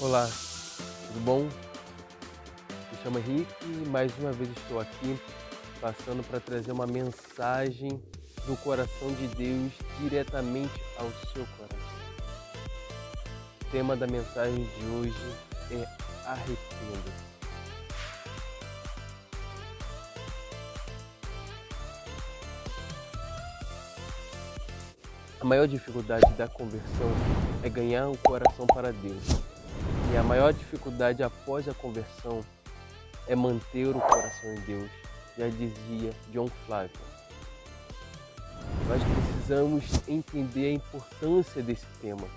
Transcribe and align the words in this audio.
Olá, 0.00 0.28
tudo 1.06 1.20
bom? 1.24 1.42
Me 1.42 2.98
chamo 3.02 3.18
Henrique 3.18 3.54
e 3.64 3.88
mais 3.88 4.12
uma 4.18 4.32
vez 4.32 4.50
estou 4.50 4.80
aqui 4.80 5.18
passando 5.80 6.26
para 6.26 6.40
trazer 6.40 6.72
uma 6.72 6.86
mensagem 6.86 8.02
do 8.46 8.56
coração 8.56 9.12
de 9.14 9.28
Deus 9.28 9.72
diretamente 10.00 10.80
ao 10.96 11.10
seu 11.32 11.46
coração. 11.56 11.78
O 13.60 13.70
tema 13.70 13.96
da 13.96 14.06
mensagem 14.06 14.64
de 14.64 14.86
hoje 14.86 15.34
é 15.70 15.86
arrependa-se. 16.26 17.32
A 25.40 25.44
maior 25.44 25.66
dificuldade 25.66 26.32
da 26.34 26.48
conversão 26.48 27.10
é 27.62 27.68
ganhar 27.68 28.08
o 28.08 28.16
coração 28.18 28.66
para 28.66 28.92
Deus. 28.92 29.51
E 30.12 30.16
a 30.16 30.22
maior 30.22 30.52
dificuldade 30.52 31.22
após 31.22 31.66
a 31.66 31.72
conversão 31.72 32.44
é 33.26 33.34
manter 33.34 33.88
o 33.96 33.98
coração 33.98 34.54
em 34.56 34.60
Deus, 34.60 34.90
já 35.38 35.48
dizia 35.48 36.12
John 36.30 36.48
Flávio. 36.66 36.94
Nós 38.86 39.02
precisamos 39.02 39.84
entender 40.06 40.66
a 40.66 40.72
importância 40.72 41.62
desse 41.62 41.86
tema. 42.02 42.28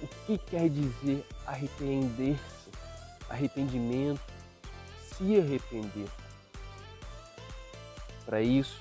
O 0.00 0.06
que 0.06 0.38
quer 0.38 0.68
dizer 0.68 1.26
arrepender-se? 1.44 2.70
Arrependimento, 3.28 4.22
se 5.08 5.40
arrepender. 5.40 6.08
Para 8.24 8.40
isso, 8.42 8.80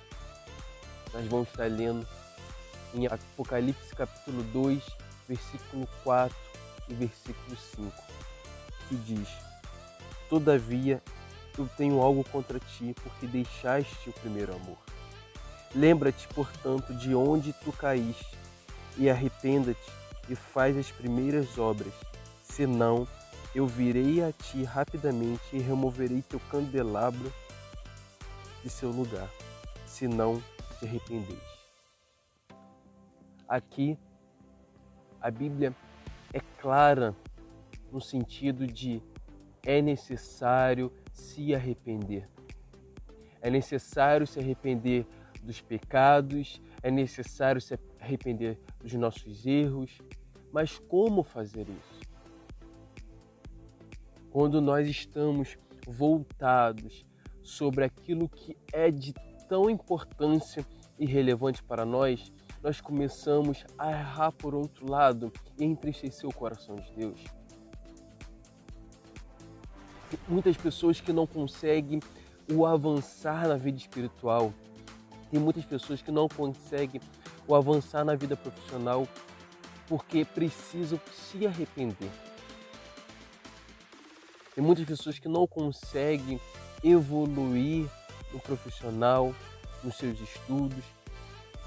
nós 1.11 1.25
vamos 1.25 1.47
estar 1.47 1.71
lendo 1.71 2.07
em 2.93 3.07
Apocalipse 3.07 3.95
capítulo 3.95 4.43
2, 4.43 4.83
versículo 5.27 5.87
4 6.03 6.44
e 6.87 6.93
versículo 6.93 7.55
5, 7.55 7.91
que 8.87 8.95
diz: 8.95 9.29
Todavia 10.29 11.01
eu 11.57 11.67
tenho 11.77 12.01
algo 12.01 12.23
contra 12.29 12.59
ti, 12.59 12.95
porque 13.01 13.27
deixaste 13.27 14.09
o 14.09 14.13
primeiro 14.13 14.55
amor. 14.55 14.77
Lembra-te, 15.73 16.27
portanto, 16.29 16.93
de 16.93 17.13
onde 17.15 17.53
tu 17.53 17.71
caíste, 17.71 18.35
e 18.97 19.09
arrependa-te 19.09 19.91
e 20.29 20.35
faz 20.35 20.77
as 20.77 20.89
primeiras 20.91 21.57
obras, 21.57 21.93
senão 22.43 23.07
eu 23.53 23.67
virei 23.67 24.23
a 24.23 24.31
ti 24.31 24.63
rapidamente 24.63 25.43
e 25.53 25.59
removerei 25.59 26.21
teu 26.21 26.39
candelabro 26.51 27.31
de 28.63 28.69
seu 28.69 28.89
lugar, 28.89 29.29
se 29.85 30.07
não 30.07 30.41
te 30.79 30.85
arrependeres. 30.85 31.55
Aqui 33.47 33.97
a 35.21 35.29
Bíblia 35.29 35.73
é 36.35 36.41
clara 36.59 37.15
no 37.89 38.01
sentido 38.01 38.67
de 38.67 39.01
é 39.65 39.81
necessário 39.81 40.91
se 41.13 41.55
arrepender. 41.55 42.27
É 43.41 43.49
necessário 43.49 44.27
se 44.27 44.37
arrepender 44.37 45.07
dos 45.41 45.61
pecados, 45.61 46.61
é 46.83 46.91
necessário 46.91 47.61
se 47.61 47.79
arrepender 48.01 48.59
dos 48.81 48.93
nossos 48.95 49.45
erros, 49.45 49.97
mas 50.51 50.77
como 50.77 51.23
fazer 51.23 51.67
isso? 51.69 52.01
Quando 54.29 54.59
nós 54.59 54.89
estamos 54.89 55.57
voltados 55.87 57.05
sobre 57.41 57.85
aquilo 57.85 58.27
que 58.27 58.57
é 58.73 58.91
de 58.91 59.13
tão 59.47 59.69
importância 59.69 60.65
e 60.99 61.05
relevante 61.05 61.63
para 61.63 61.85
nós, 61.85 62.33
nós 62.65 62.81
começamos 62.81 63.63
a 63.77 63.91
errar 63.91 64.31
por 64.31 64.55
outro 64.55 64.89
lado 64.89 65.31
e 65.55 65.63
entristecer 65.63 66.27
o 66.27 66.33
coração 66.33 66.75
de 66.77 66.91
Deus. 66.93 67.23
Tem 70.09 70.19
muitas 70.27 70.57
pessoas 70.57 70.99
que 70.99 71.13
não 71.13 71.27
conseguem 71.27 71.99
o 72.51 72.65
avançar 72.65 73.47
na 73.47 73.55
vida 73.55 73.77
espiritual. 73.77 74.51
Tem 75.29 75.39
muitas 75.39 75.63
pessoas 75.63 76.01
que 76.01 76.09
não 76.09 76.27
conseguem 76.27 76.99
o 77.47 77.53
avançar 77.53 78.03
na 78.03 78.15
vida 78.15 78.35
profissional 78.35 79.07
porque 79.87 80.25
precisam 80.25 80.99
se 81.13 81.45
arrepender. 81.45 82.09
Tem 84.55 84.63
muitas 84.63 84.85
pessoas 84.85 85.19
que 85.19 85.27
não 85.27 85.45
conseguem 85.45 86.41
evoluir 86.83 87.87
no 88.33 88.39
profissional, 88.39 89.35
nos 89.83 89.97
seus 89.97 90.19
estudos, 90.19 90.94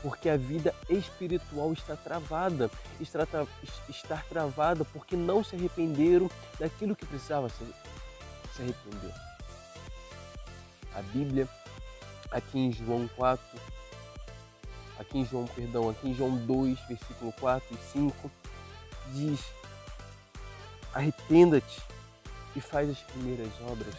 porque 0.03 0.28
a 0.28 0.36
vida 0.36 0.75
espiritual 0.88 1.72
está 1.72 1.97
travada, 1.97 2.70
está, 3.00 3.26
estar 3.88 4.25
travada 4.25 4.84
porque 4.84 5.16
não 5.16 5.42
se 5.42 5.56
arrependeram 5.56 6.31
daquilo 6.59 6.94
que 6.94 7.06
precisava 7.06 7.48
se, 7.48 7.64
se 8.54 8.62
arrepender. 8.62 9.14
A 10.94 11.03
Bíblia, 11.03 11.48
aqui 12.31 12.58
em 12.58 12.72
João 12.72 13.08
4, 13.16 13.44
aqui 14.98 15.19
em 15.19 15.25
João, 15.25 15.47
perdão, 15.47 15.88
aqui 15.88 16.08
em 16.08 16.14
João 16.14 16.37
2, 16.37 16.78
versículo 16.88 17.32
4 17.41 17.66
e 17.75 17.92
5, 17.92 18.31
diz: 19.12 19.41
Arrependa-te 20.94 21.82
e 22.56 22.60
faz 22.60 22.91
as 22.91 22.98
primeiras 22.98 23.53
obras 23.69 23.94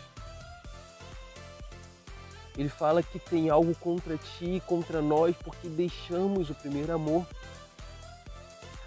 ele 2.60 2.68
fala 2.68 3.02
que 3.02 3.18
tem 3.18 3.50
algo 3.50 3.74
contra 3.76 4.18
ti 4.18 4.62
contra 4.68 5.02
nós 5.02 5.34
porque 5.38 5.70
deixamos 5.70 6.50
o 6.50 6.54
primeiro 6.54 6.94
amor. 6.94 7.26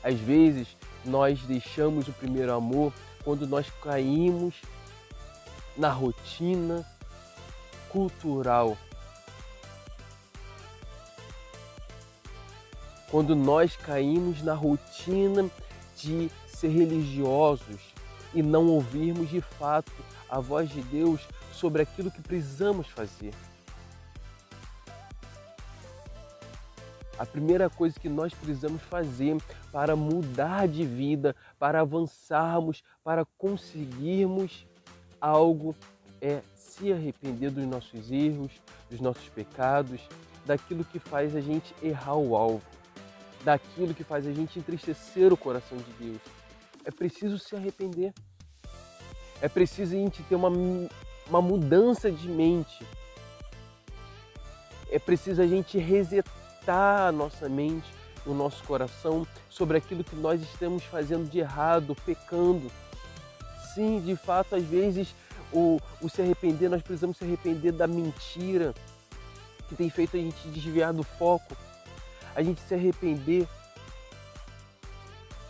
Às 0.05 0.21
vezes, 0.21 0.77
nós 1.03 1.41
deixamos 1.41 2.07
o 2.07 2.13
primeiro 2.13 2.53
amor 2.53 2.93
quando 3.25 3.47
nós 3.47 3.67
caímos 3.83 4.57
na 5.75 5.89
rotina 5.89 6.87
cultural. 7.89 8.77
Quando 13.11 13.35
nós 13.35 13.75
caímos 13.75 14.43
na 14.43 14.53
rotina 14.53 15.49
de 15.97 16.31
ser 16.47 16.69
religiosos 16.69 17.81
e 18.35 18.43
não 18.43 18.67
ouvirmos 18.67 19.31
de 19.31 19.41
fato 19.41 19.91
a 20.29 20.41
voz 20.41 20.69
de 20.69 20.83
Deus 20.83 21.23
sobre 21.55 21.81
aquilo 21.81 22.11
que 22.11 22.21
precisamos 22.21 22.87
fazer. 22.89 23.33
A 27.23 27.27
primeira 27.27 27.71
coisa 27.71 28.01
que 28.01 28.09
nós 28.09 28.35
precisamos 28.35 28.83
fazer 28.83 29.37
para 29.71 29.95
mudar 29.95 30.67
de 30.67 30.85
vida, 30.85 31.37
para 31.57 31.81
avançarmos, 31.81 32.83
para 33.05 33.25
conseguirmos 33.39 34.67
algo 35.21 35.73
é 36.21 36.43
se 36.53 36.93
arrepender 36.93 37.53
dos 37.53 37.65
nossos 37.65 38.11
erros, 38.11 38.51
dos 38.91 39.01
nossos 39.01 39.29
pecados, 39.29 40.01
daquilo 40.45 40.85
que 40.85 40.99
faz 40.99 41.37
a 41.37 41.41
gente 41.41 41.73
errar 41.81 42.17
o 42.17 42.37
alvo, 42.37 42.63
daquilo 43.45 43.95
que 43.95 44.03
faz 44.03 44.27
a 44.27 44.33
gente 44.33 44.59
entristecer 44.59 45.33
o 45.33 45.37
coração 45.37 45.79
de 45.79 45.93
Deus. 46.05 46.21
É 46.85 46.91
preciso 46.91 47.39
se 47.39 47.55
arrepender. 47.55 48.13
É 49.41 49.49
preciso 49.49 49.95
a 49.95 49.99
gente 49.99 50.25
ter 50.25 50.35
uma, 50.35 50.51
uma 51.29 51.41
mudança 51.41 52.11
de 52.11 52.29
mente. 52.29 52.85
É 54.91 54.99
preciso 54.99 55.41
a 55.41 55.47
gente 55.47 55.79
resetar 55.79 56.42
a 56.69 57.11
nossa 57.13 57.49
mente, 57.49 57.93
o 58.25 58.33
nosso 58.33 58.63
coração 58.65 59.27
sobre 59.49 59.79
aquilo 59.79 60.05
que 60.05 60.17
nós 60.17 60.41
estamos 60.41 60.85
fazendo 60.85 61.29
de 61.29 61.41
errado, 61.41 61.97
pecando. 62.07 62.71
Sim, 63.75 64.01
de 64.01 64.15
fato, 64.17 64.55
às 64.55 64.65
vezes 64.65 65.15
o, 65.53 65.81
o 66.01 66.09
se 66.09 66.23
arrepender, 66.23 66.69
nós 66.69 66.83
precisamos 66.83 67.17
se 67.17 67.25
arrepender 67.25 67.73
da 67.73 67.87
mentira 67.87 68.75
que 69.69 69.75
tem 69.75 69.89
feito 69.89 70.17
a 70.17 70.21
gente 70.21 70.49
desviar 70.49 70.93
do 70.93 71.03
foco, 71.03 71.57
a 72.35 72.43
gente 72.43 72.61
se 72.61 72.75
arrepender 72.75 73.47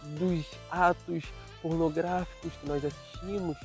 dos 0.02 0.44
atos 0.70 1.24
pornográficos 1.60 2.52
que 2.60 2.66
nós 2.66 2.84
assistimos 2.84 3.56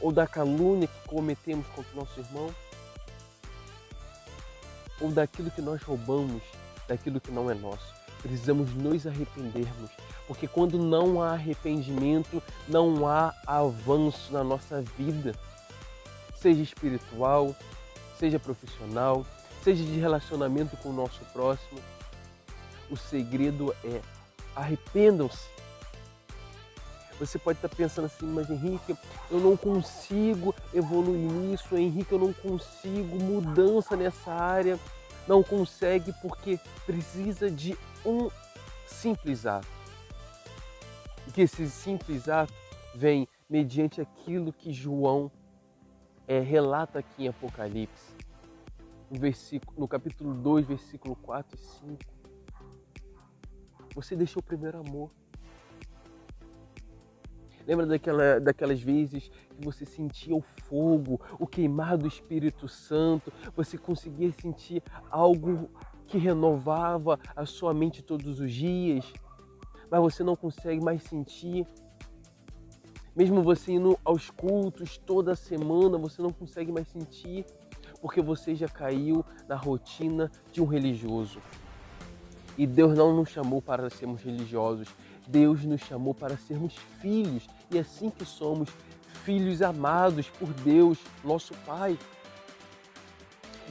ou 0.00 0.12
da 0.12 0.26
calúnia 0.26 0.88
que 0.88 1.08
cometemos 1.08 1.66
contra 1.68 1.92
o 1.92 1.96
nosso 1.96 2.18
irmão 2.20 2.54
ou 5.00 5.10
daquilo 5.10 5.50
que 5.50 5.62
nós 5.62 5.82
roubamos, 5.82 6.42
daquilo 6.86 7.20
que 7.20 7.30
não 7.30 7.50
é 7.50 7.54
nosso. 7.54 7.94
Precisamos 8.22 8.74
nos 8.74 9.06
arrependermos, 9.06 9.90
porque 10.26 10.46
quando 10.46 10.78
não 10.78 11.22
há 11.22 11.32
arrependimento, 11.32 12.42
não 12.68 13.08
há 13.08 13.34
avanço 13.46 14.32
na 14.32 14.44
nossa 14.44 14.82
vida, 14.98 15.34
seja 16.36 16.62
espiritual, 16.62 17.56
seja 18.18 18.38
profissional, 18.38 19.26
seja 19.64 19.82
de 19.82 19.98
relacionamento 19.98 20.76
com 20.78 20.90
o 20.90 20.92
nosso 20.92 21.20
próximo. 21.32 21.80
O 22.90 22.96
segredo 22.96 23.74
é 23.84 24.00
arrependam-se. 24.54 25.48
Você 27.20 27.38
pode 27.38 27.58
estar 27.58 27.68
pensando 27.68 28.06
assim, 28.06 28.26
mas 28.26 28.48
Henrique, 28.48 28.96
eu 29.30 29.38
não 29.38 29.54
consigo 29.54 30.54
evoluir 30.72 31.30
nisso, 31.30 31.76
Henrique, 31.76 32.12
eu 32.12 32.18
não 32.18 32.32
consigo 32.32 33.22
mudança 33.22 33.94
nessa 33.94 34.32
área. 34.32 34.80
Não 35.28 35.42
consegue 35.42 36.14
porque 36.22 36.58
precisa 36.86 37.50
de 37.50 37.76
um 38.06 38.30
simples 38.86 39.44
ato. 39.44 39.68
E 41.28 41.30
que 41.30 41.42
esse 41.42 41.68
simples 41.68 42.26
ato 42.26 42.54
vem 42.94 43.28
mediante 43.48 44.00
aquilo 44.00 44.50
que 44.50 44.72
João 44.72 45.30
é, 46.26 46.40
relata 46.40 47.00
aqui 47.00 47.24
em 47.24 47.28
Apocalipse, 47.28 48.14
no, 49.10 49.20
versículo, 49.20 49.78
no 49.78 49.86
capítulo 49.86 50.32
2, 50.32 50.66
versículo 50.66 51.14
4 51.16 51.54
e 51.54 51.62
5. 51.62 51.98
Você 53.94 54.16
deixou 54.16 54.40
o 54.40 54.44
primeiro 54.44 54.78
amor. 54.78 55.10
Lembra 57.70 57.86
daquela, 57.86 58.40
daquelas 58.40 58.82
vezes 58.82 59.30
que 59.54 59.64
você 59.64 59.86
sentia 59.86 60.34
o 60.34 60.42
fogo, 60.64 61.20
o 61.38 61.46
queimar 61.46 61.96
do 61.96 62.08
Espírito 62.08 62.66
Santo, 62.66 63.32
você 63.54 63.78
conseguia 63.78 64.32
sentir 64.32 64.82
algo 65.08 65.70
que 66.08 66.18
renovava 66.18 67.16
a 67.36 67.46
sua 67.46 67.72
mente 67.72 68.02
todos 68.02 68.40
os 68.40 68.52
dias, 68.52 69.12
mas 69.88 70.00
você 70.00 70.24
não 70.24 70.34
consegue 70.34 70.82
mais 70.82 71.04
sentir. 71.04 71.64
Mesmo 73.14 73.40
você 73.40 73.70
indo 73.70 73.96
aos 74.04 74.30
cultos 74.30 74.98
toda 74.98 75.36
semana, 75.36 75.96
você 75.96 76.20
não 76.20 76.32
consegue 76.32 76.72
mais 76.72 76.88
sentir, 76.88 77.46
porque 78.02 78.20
você 78.20 78.52
já 78.52 78.66
caiu 78.66 79.24
na 79.48 79.54
rotina 79.54 80.28
de 80.50 80.60
um 80.60 80.66
religioso. 80.66 81.40
E 82.58 82.66
Deus 82.66 82.98
não 82.98 83.14
nos 83.14 83.28
chamou 83.28 83.62
para 83.62 83.88
sermos 83.88 84.22
religiosos, 84.22 84.88
Deus 85.30 85.64
nos 85.64 85.80
chamou 85.82 86.12
para 86.12 86.36
sermos 86.36 86.74
filhos, 87.00 87.48
e 87.70 87.78
assim 87.78 88.10
que 88.10 88.24
somos 88.24 88.68
filhos 89.24 89.62
amados 89.62 90.28
por 90.28 90.48
Deus, 90.48 90.98
nosso 91.22 91.54
Pai. 91.66 91.98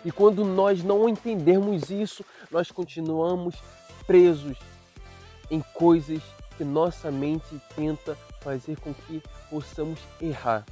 E 0.05 0.11
quando 0.11 0.45
nós 0.45 0.81
não 0.83 1.09
entendermos 1.09 1.89
isso, 1.89 2.23
nós 2.49 2.71
continuamos 2.71 3.55
presos 4.07 4.57
em 5.51 5.61
coisas 5.73 6.21
que 6.57 6.63
nossa 6.63 7.11
mente 7.11 7.61
tenta 7.75 8.15
fazer 8.41 8.79
com 8.79 8.93
que 8.93 9.21
possamos 9.49 9.99
errar. 10.21 10.65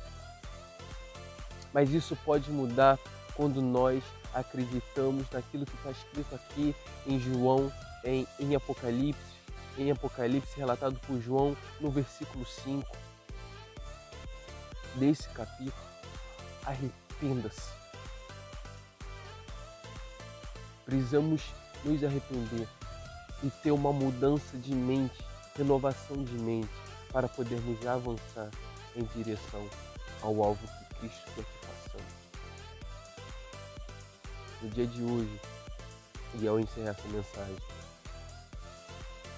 Mas 1.74 1.94
isso 1.94 2.18
pode 2.24 2.50
mudar 2.50 2.98
quando 3.36 3.62
nós 3.62 4.01
acreditamos 4.33 5.30
naquilo 5.31 5.66
que 5.66 5.75
está 5.75 5.92
escrito 5.92 6.36
aqui 6.36 6.75
em 7.06 7.19
João, 7.19 7.72
em, 8.04 8.25
em 8.40 8.56
Apocalipse, 8.56 9.37
em 9.78 9.92
Apocalipse 9.92 10.58
relatado 10.58 11.00
por 11.06 11.20
João 11.22 11.56
no 11.80 11.90
versículo 11.92 12.46
5 12.46 12.86
desse 14.96 15.28
capítulo. 15.30 15.88
Arrependa-se. 16.66 17.72
Precisamos 20.86 21.44
nos 21.84 22.04
arrepender 22.04 22.68
e 23.44 23.50
ter 23.50 23.72
uma 23.72 23.94
mudança 23.94 24.58
de 24.58 24.74
mente, 24.74 25.24
renovação 25.56 26.24
de 26.24 26.34
mente, 26.34 26.70
para 27.12 27.28
podermos 27.28 27.86
avançar 27.86 28.50
em 28.96 29.04
direção 29.16 29.68
ao 30.22 30.44
alvo 30.44 30.68
que 30.68 30.96
Cristo 30.96 31.24
quer 31.36 31.44
que 31.44 31.66
façamos. 31.66 32.14
No 34.62 34.70
dia 34.70 34.88
de 34.88 35.04
hoje, 35.04 35.42
e 36.36 36.48
ao 36.48 36.60
encerrar 36.60 36.92
essa 36.92 37.08
mensagem, 37.08 37.58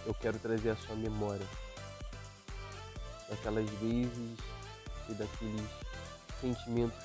eu 0.10 0.14
quero 0.16 0.40
trazer 0.40 0.72
a 0.72 0.76
sua 0.76 0.96
memória 0.96 1.46
daquelas 3.30 3.70
vezes 3.70 4.40
e 5.08 5.14
daqueles 5.14 5.70
sentimentos 6.42 6.98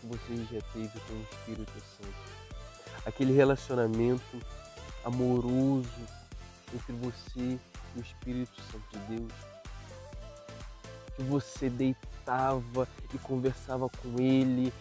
que 0.00 0.06
você 0.08 0.36
já 0.52 0.60
teve 0.72 0.88
com 0.88 1.12
o 1.12 1.22
Espírito 1.30 1.72
Santo. 1.96 2.32
Aquele 3.06 3.32
relacionamento 3.32 4.36
amoroso 5.04 5.88
entre 6.74 6.92
você 6.94 7.60
e 7.94 7.98
o 7.98 8.00
Espírito 8.00 8.60
Santo 8.62 8.98
de 8.98 9.16
Deus. 9.16 9.32
Que 11.14 11.22
você 11.22 11.70
deitava 11.70 12.88
e 13.14 13.18
conversava 13.18 13.88
com 13.88 14.20
Ele, 14.20 14.72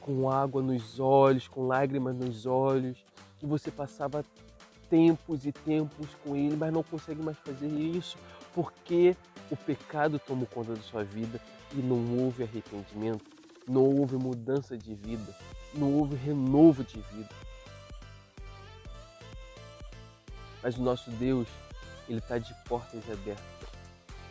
com 0.00 0.30
água 0.30 0.60
nos 0.60 1.00
olhos, 1.00 1.48
com 1.48 1.66
lágrimas 1.66 2.14
nos 2.14 2.44
olhos, 2.44 3.02
que 3.38 3.46
você 3.46 3.70
passava 3.70 4.22
tempos 4.92 5.46
e 5.46 5.52
tempos 5.52 6.06
com 6.22 6.36
Ele, 6.36 6.54
mas 6.54 6.70
não 6.70 6.82
consegue 6.82 7.22
mais 7.22 7.38
fazer 7.38 7.66
isso 7.66 8.18
porque 8.54 9.16
o 9.50 9.56
pecado 9.56 10.18
tomou 10.18 10.46
conta 10.46 10.74
da 10.74 10.82
sua 10.82 11.02
vida 11.02 11.40
e 11.72 11.76
não 11.76 12.18
houve 12.18 12.42
arrependimento, 12.42 13.24
não 13.66 13.84
houve 13.84 14.16
mudança 14.16 14.76
de 14.76 14.94
vida, 14.94 15.34
não 15.72 15.94
houve 15.94 16.14
renovo 16.16 16.84
de 16.84 17.00
vida. 17.00 17.34
Mas 20.62 20.76
o 20.76 20.82
nosso 20.82 21.10
Deus, 21.12 21.48
Ele 22.06 22.18
está 22.18 22.36
de 22.36 22.54
portas 22.68 23.02
abertas, 23.10 23.68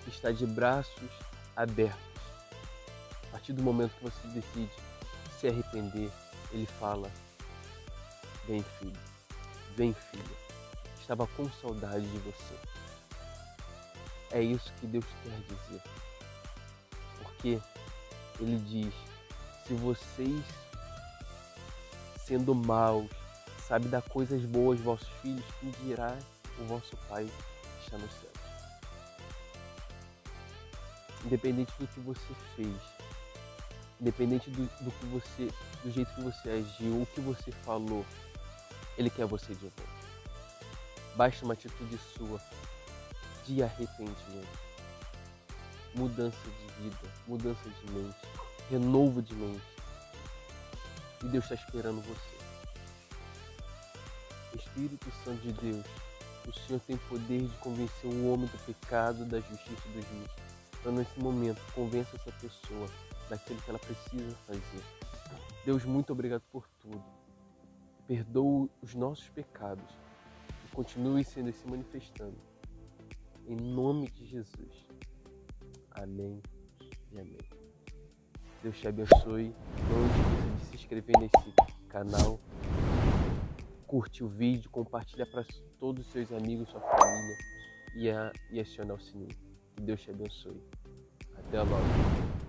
está 0.08 0.32
de 0.32 0.46
braços 0.46 1.10
abertos. 1.56 2.00
A 3.30 3.32
partir 3.32 3.54
do 3.54 3.64
momento 3.64 3.96
que 3.98 4.04
você 4.04 4.28
decide 4.28 4.72
se 5.40 5.48
arrepender, 5.48 6.12
Ele 6.52 6.68
fala: 6.68 7.10
Vem, 8.48 8.62
filho, 8.80 9.11
vem, 9.76 9.94
filha. 9.94 10.42
Estava 11.00 11.28
com 11.28 11.50
saudade 11.62 12.08
de 12.08 12.18
você. 12.20 12.56
É 14.32 14.42
isso 14.42 14.72
que 14.80 14.88
Deus 14.88 15.06
quer 15.24 15.38
dizer. 15.42 15.82
Porque 17.22 17.60
Ele 18.40 18.58
diz: 18.60 18.94
se 19.68 19.74
vocês, 19.74 20.44
sendo 22.26 22.56
maus, 22.56 23.10
sabe 23.68 23.88
dar 23.88 24.02
coisas 24.02 24.44
boas 24.46 24.78
aos 24.80 24.86
vossos 24.86 25.10
filhos, 25.22 25.46
que 25.60 25.72
dirá 25.84 26.18
o 26.60 26.66
vosso 26.66 26.96
Pai 27.10 27.26
que 27.26 27.84
está 27.84 27.98
no 27.98 28.10
céu. 28.10 28.32
Independente 31.26 31.72
do 31.80 31.88
que 31.88 32.00
você 32.00 32.34
fez, 32.56 32.76
independente 34.00 34.50
do, 34.50 34.64
do, 34.84 34.92
que 34.92 35.06
você, 35.06 35.52
do 35.84 35.92
jeito 35.92 36.14
que 36.16 36.22
você 36.22 36.50
agiu, 36.50 37.02
o 37.02 37.06
que 37.14 37.22
você 37.22 37.52
falou, 37.64 38.06
Ele 38.98 39.10
quer 39.10 39.26
você 39.26 39.54
de 39.54 39.62
volta. 39.62 39.84
Basta 41.16 41.44
uma 41.44 41.54
atitude 41.54 41.98
sua 42.16 42.42
de 43.46 43.64
arrependimento, 43.64 44.60
mudança 45.96 46.38
de 46.38 46.84
vida, 46.84 47.14
mudança 47.28 47.70
de 47.70 47.92
mente, 47.92 48.18
renovo 48.70 49.22
de 49.22 49.34
mente. 49.34 49.62
E 51.24 51.28
Deus 51.28 51.44
está 51.44 51.56
esperando 51.56 52.02
você. 52.02 52.42
Espírito 54.56 55.12
Santo 55.24 55.42
de 55.42 55.54
Deus, 55.54 55.86
o 56.48 56.54
Senhor 56.54 56.80
tem 56.82 56.98
poder 56.98 57.48
de 57.48 57.58
convencer 57.58 58.10
o 58.10 58.32
homem 58.32 58.48
do 58.48 58.66
pecado, 58.66 59.26
da 59.26 59.40
justiça 59.40 59.82
e 59.88 59.90
do 59.90 60.02
juízo. 60.02 60.36
Então, 60.80 60.92
nesse 60.92 61.20
momento, 61.20 61.62
convença 61.74 62.16
essa 62.16 62.32
pessoa 62.32 62.88
daquilo 63.30 63.62
que 63.62 63.70
ela 63.70 63.80
precisa 63.80 64.36
fazer. 64.48 64.84
Deus, 65.64 65.86
muito 65.86 66.12
obrigado 66.12 66.42
por 66.52 66.68
tudo. 66.82 67.21
Perdoa 68.12 68.68
os 68.82 68.94
nossos 68.94 69.30
pecados 69.30 69.98
e 70.66 70.76
continue 70.76 71.24
sendo 71.24 71.54
se 71.54 71.66
manifestando. 71.66 72.36
Em 73.48 73.56
nome 73.56 74.12
de 74.12 74.26
Jesus. 74.26 74.86
Amém 75.92 76.42
e 77.10 77.18
amém. 77.18 77.40
Deus 78.62 78.78
te 78.78 78.90
abençoe. 78.90 79.56
Não 79.90 80.08
esqueça 80.08 80.58
de 80.58 80.66
se 80.66 80.76
inscrever 80.76 81.16
nesse 81.22 81.54
canal 81.88 82.38
curte 83.88 84.26
o 84.26 84.28
vídeo, 84.28 84.70
compartilha 84.70 85.26
para 85.26 85.46
todos 85.80 86.06
os 86.06 86.12
seus 86.12 86.34
amigos, 86.34 86.68
sua 86.68 86.82
família 86.82 87.38
e, 87.96 88.10
a, 88.10 88.32
e 88.52 88.60
aciona 88.60 88.94
o 88.94 89.00
sininho. 89.00 89.38
Que 89.74 89.84
Deus 89.84 90.02
te 90.02 90.12
abençoe. 90.12 90.62
Até 91.38 91.62
logo. 91.62 92.41